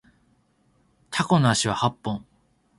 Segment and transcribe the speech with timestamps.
[1.11, 2.25] タコの足は八本